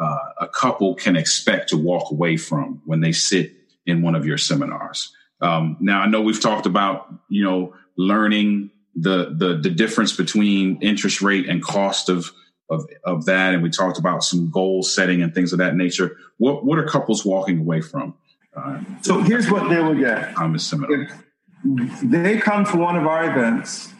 [0.00, 3.52] uh, a couple can expect to walk away from when they sit
[3.86, 5.12] in one of your seminars?
[5.40, 10.80] Um, now, I know we've talked about you know learning the the the difference between
[10.80, 12.30] interest rate and cost of
[12.70, 16.16] of of that, and we talked about some goal setting and things of that nature.
[16.38, 18.14] What what are couples walking away from?
[18.56, 20.36] Uh, so here's what they will get.
[20.38, 21.08] On the seminar
[22.02, 23.92] they come to one of our events,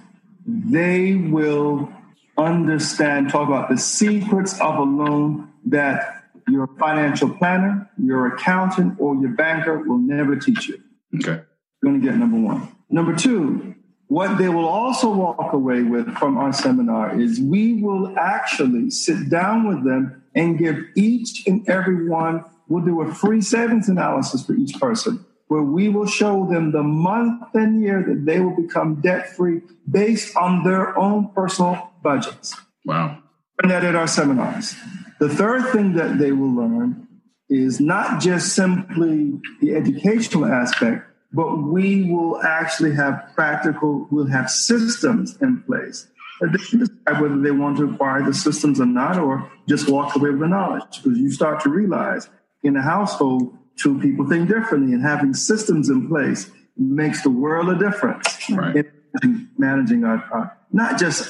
[0.46, 1.92] they will
[2.38, 9.16] understand, talk about the secrets of a loan that your financial planner, your accountant, or
[9.16, 10.80] your banker will never teach you.
[11.16, 11.42] Okay.
[11.82, 12.68] You're going to get number one.
[12.88, 13.74] Number two,
[14.08, 19.28] what they will also walk away with from our seminar is we will actually sit
[19.28, 24.44] down with them and give each and every one, we'll do a free savings analysis
[24.44, 28.54] for each person where we will show them the month and year that they will
[28.54, 32.48] become debt free based on their own personal budgets.
[32.84, 33.18] Wow.
[33.60, 34.74] And that at our seminars.
[35.18, 37.08] The third thing that they will learn
[37.48, 41.00] is not just simply the educational aspect,
[41.32, 46.06] but we will actually have practical, we'll have systems in place.
[46.40, 49.88] And they can decide whether they want to acquire the systems or not, or just
[49.88, 51.02] walk away with the knowledge.
[51.02, 52.28] Because you start to realize
[52.62, 57.68] in a household, two people think differently, and having systems in place makes the world
[57.70, 58.84] a difference Right.
[59.22, 61.20] in managing our, our not just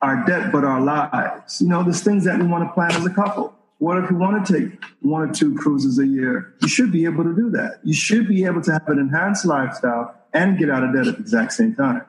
[0.00, 1.60] our debt, but our lives.
[1.60, 3.54] You know, there's things that we want to plan as a couple.
[3.78, 6.54] What if we want to take one or two cruises a year?
[6.60, 7.80] You should be able to do that.
[7.84, 11.14] You should be able to have an enhanced lifestyle and get out of debt at
[11.14, 12.02] the exact same time.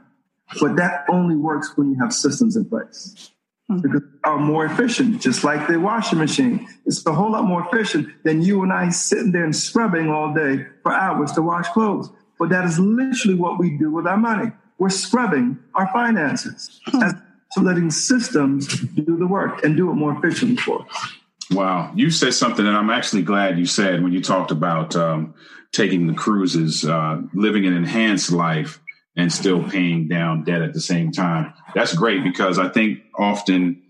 [0.60, 3.32] But that only works when you have systems in place.
[3.67, 3.82] Hmm.
[3.82, 6.67] Because they are more efficient, just like the washing machine.
[6.86, 10.34] It's a whole lot more efficient than you and I sitting there and scrubbing all
[10.34, 12.10] day for hours to wash clothes.
[12.39, 14.52] But that is literally what we do with our money.
[14.80, 17.04] We're scrubbing our finances hmm.
[17.04, 17.13] as
[17.53, 21.13] to letting systems do the work and do it more efficiently for us.
[21.51, 21.91] Wow.
[21.95, 25.33] You said something that I'm actually glad you said when you talked about um,
[25.71, 28.79] taking the cruises, uh, living an enhanced life
[29.15, 31.53] and still paying down debt at the same time.
[31.73, 33.81] That's great because I think often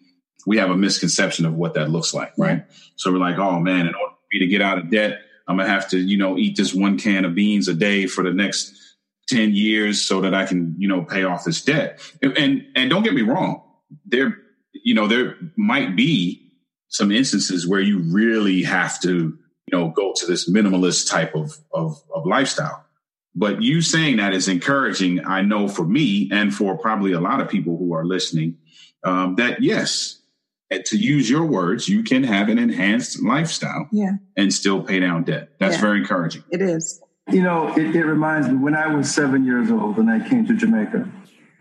[0.48, 2.64] we have a misconception of what that looks like, right?
[2.96, 5.58] So we're like, oh man, in order for me to get out of debt, I'm
[5.58, 8.32] gonna have to, you know, eat this one can of beans a day for the
[8.32, 8.74] next
[9.30, 12.00] 10 years so that I can, you know, pay off this debt.
[12.22, 13.62] And and, and don't get me wrong,
[14.06, 14.36] there,
[14.74, 16.52] you know, there might be
[16.88, 21.56] some instances where you really have to, you know, go to this minimalist type of,
[21.72, 22.84] of, of lifestyle.
[23.36, 27.40] But you saying that is encouraging, I know for me and for probably a lot
[27.40, 28.58] of people who are listening,
[29.04, 30.20] um, that yes,
[30.86, 35.24] to use your words, you can have an enhanced lifestyle Yeah, and still pay down
[35.24, 35.50] debt.
[35.60, 35.82] That's Yeah.
[35.82, 36.44] very encouraging.
[36.52, 37.02] it is.
[37.32, 40.48] You know, it, it reminds me when I was seven years old and I came
[40.48, 41.08] to Jamaica,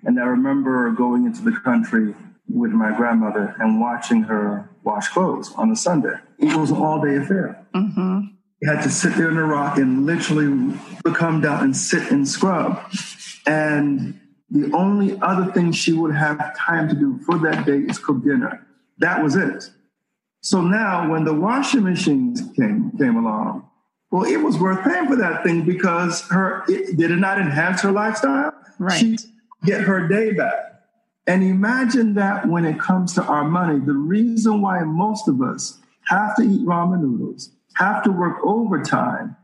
[0.05, 2.15] and I remember going into the country
[2.49, 6.15] with my grandmother and watching her wash clothes on a Sunday.
[6.39, 7.67] It was an all day affair.
[7.75, 8.21] hmm
[8.63, 10.75] You had to sit there in the rock and literally
[11.15, 12.81] come down and sit and scrub.
[13.47, 14.19] And
[14.51, 18.25] the only other thing she would have time to do for that day is cook
[18.25, 18.67] dinner.
[18.99, 19.71] That was it.
[20.41, 23.68] So now when the washing machines came came along,
[24.11, 27.83] well, it was worth paying for that thing because her it, did it not enhance
[27.83, 28.53] her lifestyle?
[28.79, 28.99] Right.
[28.99, 29.19] She
[29.65, 30.69] get her day back.
[31.27, 35.79] And imagine that when it comes to our money, the reason why most of us
[36.07, 39.37] have to eat ramen noodles, have to work overtime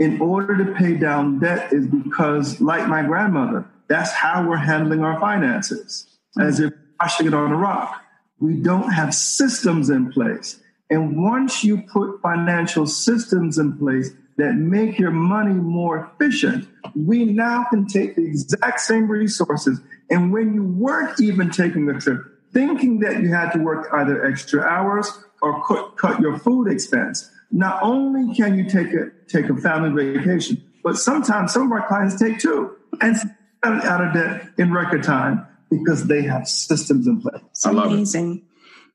[0.00, 5.02] in order to pay down debt is because, like my grandmother, that's how we're handling
[5.02, 8.02] our finances, as if washing it on a rock.
[8.40, 10.60] We don't have systems in place.
[10.90, 17.24] And once you put financial systems in place that make your money more efficient, we
[17.24, 19.80] now can take the exact same resources.
[20.10, 22.22] And when you weren't even taking a trip,
[22.52, 27.30] thinking that you had to work either extra hours or cut, cut your food expense,
[27.50, 31.86] not only can you take a take a family vacation, but sometimes some of our
[31.86, 33.16] clients take two and
[33.62, 37.42] out of debt in record time because they have systems in place.
[37.64, 38.06] I love it.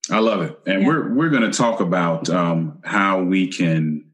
[0.10, 0.16] Amazing.
[0.28, 0.60] I love it.
[0.66, 0.88] And Yeah.
[0.88, 4.06] we're we're going to talk about um, how we can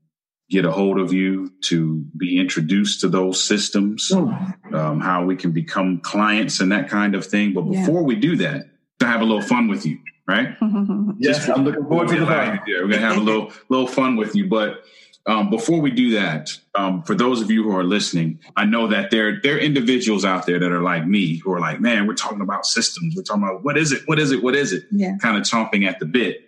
[0.49, 5.52] get a hold of you to be introduced to those systems, um, how we can
[5.52, 7.54] become clients and that kind of thing.
[7.54, 7.82] But Yeah.
[7.82, 8.65] before we do that,
[8.99, 10.56] to have a little fun with you, right?
[11.21, 12.60] Yes, I'm looking forward to the fun.
[12.65, 14.47] Yeah, we're gonna have a little little fun with you.
[14.47, 14.84] But
[15.29, 18.87] um, before we do that, um, for those of you who are listening, I know
[18.87, 22.07] that there there are individuals out there that are like me who are like, man,
[22.07, 23.15] we're talking about systems.
[23.15, 24.01] We're talking about what is it?
[24.07, 24.41] What is it?
[24.43, 24.83] What is it?
[24.91, 25.17] yeah.
[25.21, 26.41] Kind of chomping at the bit.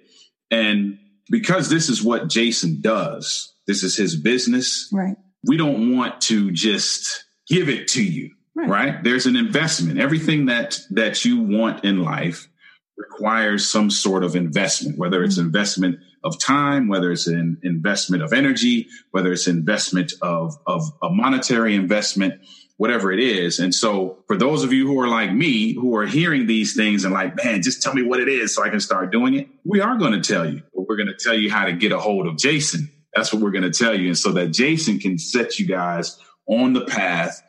[0.49, 0.97] And
[1.29, 4.89] because this is what Jason does, this is his business.
[4.91, 5.15] Right.
[5.43, 8.69] We don't want to just give it to you Right.
[8.69, 12.49] right there's an investment everything that that you want in life
[12.97, 18.33] requires some sort of investment whether it's investment of time whether it's an investment of
[18.33, 22.35] energy whether it's investment of of a monetary investment
[22.81, 23.59] whatever it is.
[23.59, 27.05] And so for those of you who are like me who are hearing these things
[27.05, 29.47] and like man just tell me what it is so i can start doing it
[29.63, 30.63] we are going to tell you.
[30.73, 32.91] We're going to tell you how to get a hold of jason.
[33.13, 34.07] That's what we're going to tell you.
[34.07, 36.17] And so that jason can set you guys
[36.47, 37.39] on the path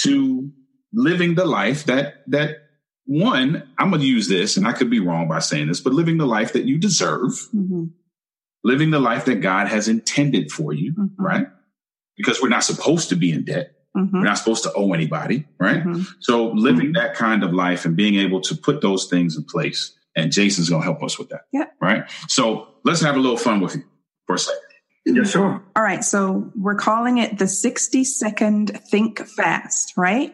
[0.00, 0.50] to
[0.92, 2.56] living the life that that
[3.06, 5.94] one i'm going to use this and i could be wrong by saying this but
[5.94, 7.32] living the life that you deserve.
[7.50, 7.86] Hmm
[8.64, 11.10] living the life that god has intended for you Mhm.
[11.18, 11.46] right
[12.16, 15.46] because we're not supposed to be in debt hmm we're not supposed to owe anybody
[15.58, 16.06] right Mhm.
[16.20, 19.92] so living that kind of life and being able to put those things in place
[20.16, 21.66] and jason's going to help us with that Yeah.
[21.80, 23.84] right so let's have a little fun with you
[24.26, 24.60] for a second
[25.04, 25.60] Yeah, sure.
[25.74, 26.04] All right.
[26.04, 30.32] So we're calling it the 60 second think fast, right?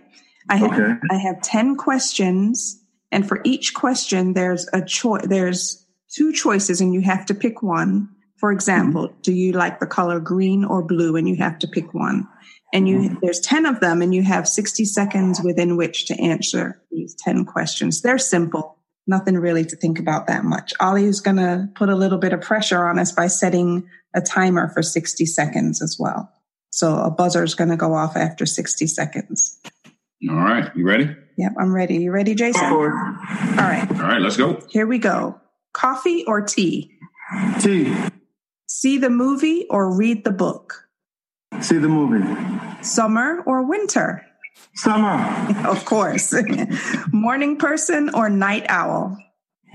[0.50, 0.92] I have, Okay.
[1.10, 2.76] I have 10 questions
[3.10, 7.62] and for each question, there's a choice, there's two choices and you have to pick
[7.62, 8.10] one.
[8.38, 9.20] For example, mm-hmm.
[9.22, 11.16] do you like the color green or blue?
[11.16, 12.26] And you have to pick one.
[12.72, 13.16] And you, mm-hmm.
[13.22, 17.44] there's 10 of them and you have 60 seconds within which to answer these 10
[17.46, 18.02] questions.
[18.02, 18.78] They're simple.
[19.06, 20.74] Nothing really to think about that much.
[20.80, 24.20] Ollie is going to put a little bit of pressure on us by setting a
[24.20, 26.30] timer for 60 seconds as well.
[26.70, 29.58] So a buzzer is going to go off after 60 seconds.
[30.28, 30.70] All right.
[30.76, 31.16] You ready?
[31.38, 31.96] Yep, I'm ready.
[31.96, 32.68] You ready, Jason?
[32.68, 34.20] Go All for right, All right.
[34.20, 34.60] Let's go.
[34.68, 35.40] here we go.
[35.72, 36.90] Coffee or tea?
[37.64, 38.12] it.
[38.68, 40.88] See the movie or read the book?
[41.62, 42.22] See the movie.
[42.82, 44.26] Summer or winter?
[44.74, 45.16] Summer.
[45.66, 46.34] Of course.
[47.12, 49.16] Morning person or night owl?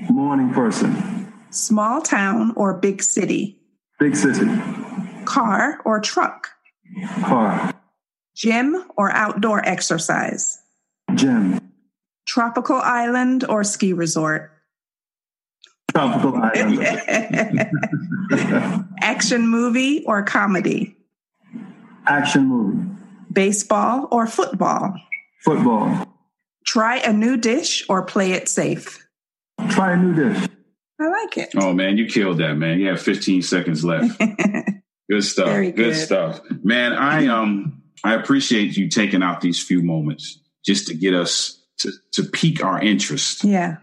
[0.09, 1.33] Morning person.
[1.49, 3.59] Small town or big city?
[3.99, 4.45] Big city.
[5.25, 6.49] Car or truck?
[7.21, 7.73] Car.
[8.35, 10.59] Gym or outdoor exercise?
[11.15, 11.59] Gym.
[12.27, 14.53] Tropical island or ski resort?
[15.93, 17.69] Tropical island.
[19.01, 20.95] Action movie or comedy?
[22.05, 22.89] Action movie.
[23.31, 24.95] Baseball or football?
[25.43, 26.07] Football.
[26.65, 29.05] Try a new dish or play it safe?
[29.69, 30.49] Try a new dish.
[30.99, 31.49] I like it.
[31.55, 32.79] Oh man, you killed that, man.
[32.79, 34.19] You have 15 seconds left.
[35.09, 35.47] Good stuff.
[35.47, 35.93] Very good.
[35.93, 35.95] good.
[35.95, 36.39] stuff.
[36.63, 41.61] Man, I um I appreciate you taking out these few moments just to get us
[41.79, 43.77] to to pique our interest yeah.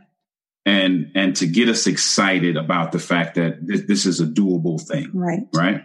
[0.66, 4.80] And and to get us excited about the fact that this, this is a doable
[4.80, 5.40] thing, Right.
[5.54, 5.82] right?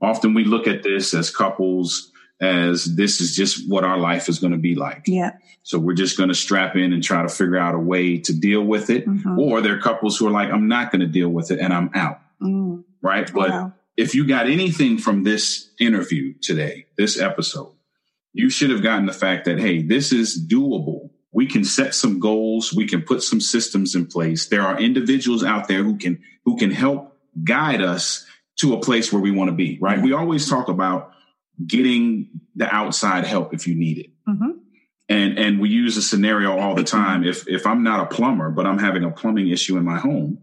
[0.00, 4.38] Often we look at this as couples as this is just what our life is
[4.38, 5.02] going to be like.
[5.08, 5.32] Yeah.
[5.64, 8.32] So we're just going to strap in and try to figure out a way to
[8.32, 9.06] deal with it.
[9.08, 9.38] Mhm.
[9.38, 11.72] Or there are couples who are like, I'm not going to deal with it and
[11.72, 12.20] I'm out.
[12.40, 12.84] Mm.
[13.02, 13.28] Right.
[13.34, 13.72] But Wow.
[13.96, 17.72] if you got anything from this interview today, this episode,
[18.32, 21.07] you should have gotten the fact that, hey, this is doable.
[21.38, 22.74] We can set some goals.
[22.74, 24.48] We can put some systems in place.
[24.48, 28.26] There are individuals out there who can, who can help guide us
[28.56, 30.02] to a place where we want to be, right?
[30.02, 31.12] We always talk about
[31.64, 34.10] getting the outside help if you need it.
[34.28, 34.58] Mhm.
[35.08, 37.22] And, and we use a scenario all the time.
[37.22, 40.38] If, if I'm not a plumber, but I'm having a plumbing issue in my home,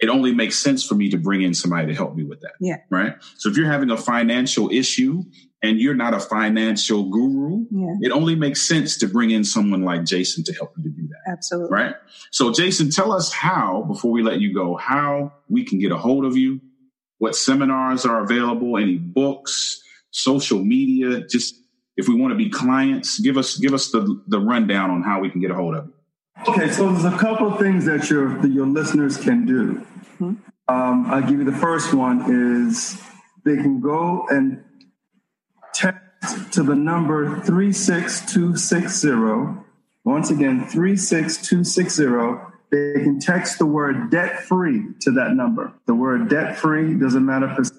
[0.00, 2.52] it only makes sense for me to bring in somebody to help me with that.
[2.60, 2.78] Yeah.
[2.90, 3.14] Right.
[3.36, 5.22] So if you're having a financial issue
[5.62, 7.94] and you're not a financial guru, Yeah.
[8.02, 11.06] it only makes sense to bring in someone like Jason to help you to do
[11.08, 11.32] that.
[11.32, 11.74] Absolutely.
[11.74, 11.94] Right.
[12.32, 15.96] So Jason, tell us how, before we let you go, how we can get a
[15.96, 16.60] hold of you,
[17.18, 19.80] what seminars are available, any books,
[20.10, 21.54] social media, just
[21.96, 25.20] if we want to be clients, give us give us the, the rundown on how
[25.20, 25.93] we can get a hold of you.
[26.48, 29.86] Okay, so there's a couple of things that your that your listeners can do.
[30.68, 33.00] Um, I'll give you the first one is
[33.44, 34.62] they can go and
[35.72, 39.62] text to the number 36260.
[40.04, 42.50] Once again, 36260.
[42.70, 45.72] They can text the word debt free to that number.
[45.86, 47.70] The word debt free doesn't matter if it's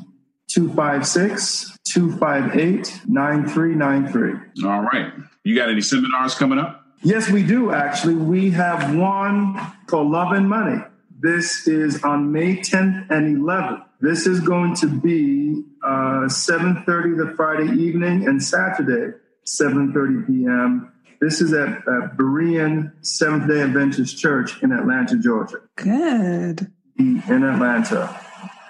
[0.50, 4.66] 256 258 9393.
[4.68, 5.12] All right.
[5.44, 6.83] You got any seminars coming up?
[7.04, 8.16] Yes, we do actually.
[8.16, 10.82] We have one called Love and Money.
[11.20, 13.84] This is on May 10th and 11th.
[14.02, 16.86] This is going to be uh, 7.30
[17.18, 20.92] the Friday evening and Saturday, 7.30 p.m.
[21.22, 25.58] This is at, at Berean Seventh-day Adventist Church in Atlanta, Georgia.
[25.78, 26.72] Good.
[27.00, 28.20] In Atlanta,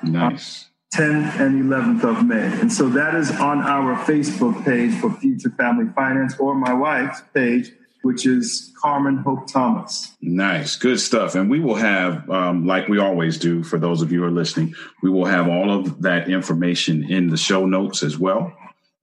[0.03, 0.69] Nice.
[0.93, 2.45] 10th and 11th of May.
[2.61, 7.23] And so that is on our Facebook page for Future Family Finance or my wife's
[7.33, 7.71] page,
[8.03, 10.15] which is Carmen Hope Thomas.
[10.21, 10.75] Nice.
[10.75, 11.35] Good stuff.
[11.35, 14.31] And we will have, um, like we always do, for those of you who are
[14.31, 18.53] listening, we will have all of that information in the show notes as well,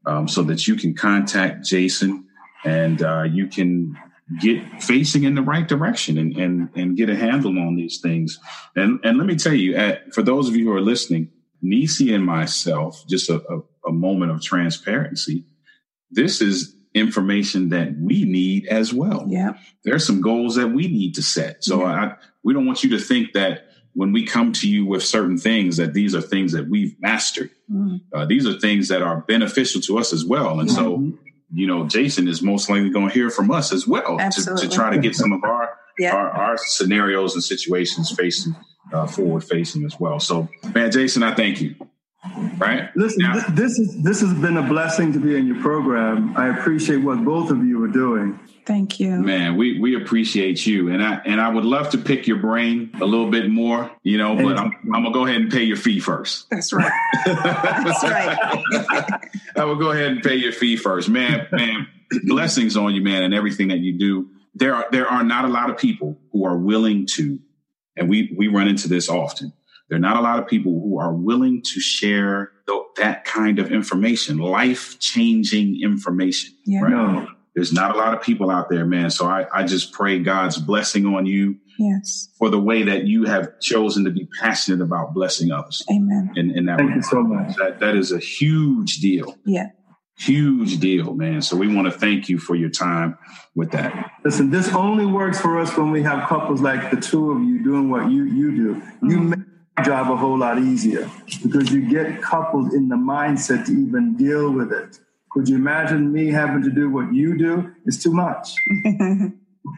[0.06, 2.26] um, so that you can contact Jason
[2.64, 3.96] and uh, you can
[4.38, 8.38] get facing in the right direction and, and, and get a handle on these things.
[8.76, 11.30] And, and let me tell you, at, for those of you who are listening,
[11.62, 15.46] Nisi and myself, just a, a, a moment of transparency,
[16.10, 19.52] this is information that we need as well Yeah.
[19.84, 21.62] there's some goals that we need to set.
[21.62, 25.02] So I, we don't want you to think that when we come to you with
[25.02, 27.50] certain things, that these are things that we've mastered.
[27.70, 28.00] Mm.
[28.12, 30.60] Uh, these are things that are beneficial to us as well.
[30.60, 31.16] And so, mm-hmm.
[31.52, 34.68] you know, Jason is most likely going to hear from us as well to, to,
[34.68, 36.14] try to get some of our, yeah.
[36.14, 38.54] our, our scenarios and situations facing
[38.92, 40.20] uh, forward facing as well.
[40.20, 41.74] So, man, Jason, I thank you.
[42.58, 42.90] Right.
[42.96, 46.36] Listen, now, this is this has been a blessing to be in your program.
[46.36, 48.38] I appreciate what both of you are doing.
[48.66, 49.10] Thank you.
[49.12, 50.90] Man, we, we appreciate you.
[50.90, 54.18] And I and I would love to pick your brain a little bit more, you
[54.18, 56.48] know, but I'm, I'm gonna go ahead and pay your fee first.
[56.50, 56.92] That's right.
[57.24, 58.38] That's right.
[59.56, 61.08] I will go ahead and pay your fee first.
[61.08, 61.88] Man, man,
[62.24, 64.28] blessings on you, man, and everything that you do.
[64.54, 67.38] There are there are not a lot of people who are willing to,
[67.96, 69.54] and we we run into this often
[69.90, 73.58] there are not a lot of people who are willing to share th- that kind
[73.58, 76.54] of information, life changing information.
[76.64, 76.82] Yeah.
[76.82, 76.90] Right?
[76.92, 77.26] No.
[77.56, 79.10] There's not a lot of people out there, man.
[79.10, 81.56] So I, I just pray God's blessing on you.
[81.76, 82.28] Yes.
[82.38, 85.84] For the way that you have chosen to be passionate about blessing others.
[85.90, 86.30] Amen.
[86.36, 86.96] In, in that Thank way.
[86.96, 87.56] you so much.
[87.56, 89.34] That, that is a huge deal.
[89.44, 89.66] Yeah.
[90.16, 91.42] Huge deal, man.
[91.42, 93.18] So we want to thank you for your time
[93.56, 94.12] with that.
[94.24, 97.64] Listen, this only works for us when we have couples like the two of you
[97.64, 98.82] doing what you you do.
[99.02, 99.42] You mm-hmm
[99.82, 101.10] job a whole lot easier
[101.42, 104.98] because you get coupled in the mindset to even deal with it.
[105.30, 107.72] Could you imagine me having to do what you do?
[107.86, 108.54] It's too much.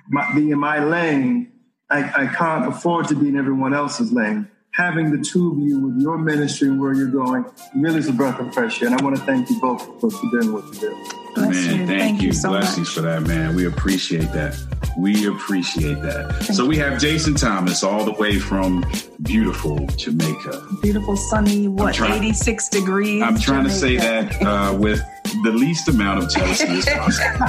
[0.09, 1.53] my, being in my lane,
[1.91, 4.49] I, I can't afford to be in everyone else's lane.
[4.73, 7.45] Having the two of you with your ministry and where you're going
[7.77, 8.89] really is a breath of fresh air.
[8.89, 11.07] And I want to thank you both for doing what you do.
[11.35, 11.87] Bless man, you.
[11.87, 12.33] thank, thank, you.
[12.33, 12.95] so Blessings much.
[12.95, 13.55] for that, man.
[13.55, 14.59] We appreciate that.
[14.99, 16.37] We appreciate that.
[16.37, 18.83] Thank so we have Jason Thomas all the way from
[19.21, 20.67] beautiful Jamaica.
[20.81, 23.23] Beautiful, sunny, what, trying, 86 degrees?
[23.23, 23.75] I'm trying Jamaica.
[23.75, 25.03] to say that uh, with
[25.45, 27.47] the least amount of jealousy as possible.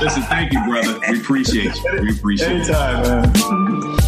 [0.00, 0.98] Listen, thank you, brother.
[1.08, 2.00] We appreciate you.
[2.02, 3.38] We appreciate Anytime, it.
[3.40, 4.03] man.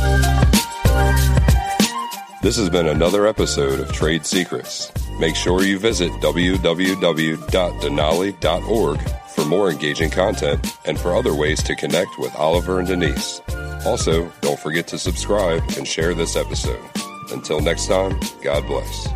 [2.46, 4.92] This has been another episode of Trade Secrets.
[5.18, 9.00] Make sure you visit www.denali.org
[9.34, 13.40] for more engaging content and for other ways to connect with Oliver and Denise.
[13.84, 16.88] Also, don't forget to subscribe and share this episode.
[17.32, 19.08] Until next time, God bless.